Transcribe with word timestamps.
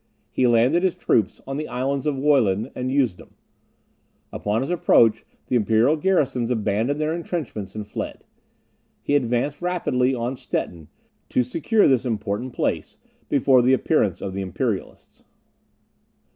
He 0.31 0.47
landed 0.47 0.81
his 0.81 0.95
troops 0.95 1.41
on 1.45 1.57
the 1.57 1.67
Islands 1.67 2.07
of 2.07 2.17
Wollin 2.17 2.71
and 2.73 2.89
Usedom; 2.91 3.35
upon 4.33 4.63
his 4.63 4.71
approach, 4.71 5.23
the 5.45 5.55
imperial 5.55 5.95
garrisons 5.95 6.49
abandoned 6.49 6.99
their 6.99 7.13
entrenchments 7.13 7.75
and 7.75 7.85
fled. 7.85 8.23
He 9.03 9.15
advanced 9.15 9.61
rapidly 9.61 10.15
on 10.15 10.37
Stettin, 10.37 10.87
to 11.29 11.43
secure 11.43 11.87
this 11.87 12.03
important 12.03 12.51
place 12.53 12.97
before 13.29 13.61
the 13.61 13.73
appearance 13.75 14.21
of 14.21 14.33
the 14.33 14.41
Imperialists. 14.41 15.23